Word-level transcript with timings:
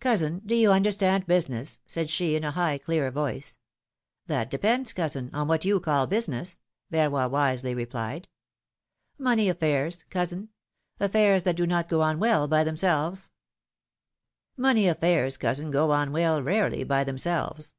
Cousin, 0.00 0.42
do 0.44 0.56
you 0.56 0.72
understand 0.72 1.28
business?" 1.28 1.78
said 1.86 2.10
she, 2.10 2.34
in 2.34 2.42
a 2.42 2.50
high, 2.50 2.76
clear 2.76 3.12
voice. 3.12 3.56
^'That 4.28 4.48
depends, 4.50 4.92
cousin, 4.92 5.30
on 5.32 5.46
what 5.46 5.64
you 5.64 5.78
call 5.78 6.08
business," 6.08 6.58
Verroy 6.90 7.30
wisely 7.30 7.72
replied. 7.72 8.26
Money 9.16 9.48
affairs, 9.48 10.04
cousin; 10.10 10.48
affairs 10.98 11.44
that 11.44 11.54
do 11.54 11.68
not 11.68 11.88
go 11.88 12.00
on 12.02 12.18
well 12.18 12.48
by 12.48 12.64
themselves." 12.64 13.30
142 14.56 14.56
philomJ:xe's 14.58 14.58
marriages. 14.58 14.60
Money 14.60 14.88
affairs, 15.20 15.36
cousin, 15.36 15.70
go 15.70 15.92
on 15.92 16.10
well, 16.10 16.42
rarely, 16.42 16.82
by 16.82 17.04
them 17.04 17.16
selves. 17.18 17.74